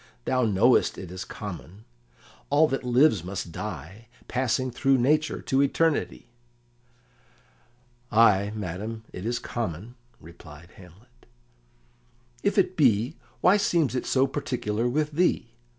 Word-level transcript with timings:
"Thou 0.25 0.45
knowest 0.45 0.97
it 0.97 1.11
is 1.11 1.23
common; 1.23 1.85
all 2.49 2.67
that 2.69 2.83
lives 2.83 3.23
must 3.23 3.51
die, 3.51 4.07
passing 4.27 4.71
through 4.71 4.97
nature 4.97 5.43
to 5.43 5.61
eternity." 5.61 6.25
"Ay, 8.11 8.51
madam, 8.55 9.03
it 9.13 9.27
is 9.27 9.37
common," 9.37 9.93
replied 10.19 10.71
Hamlet. 10.77 11.27
"If 12.41 12.57
it 12.57 12.75
be, 12.75 13.15
why 13.41 13.57
seems 13.57 13.93
it 13.93 14.07
so 14.07 14.25
particular 14.25 14.89
with 14.89 15.11
thee?" 15.11 15.51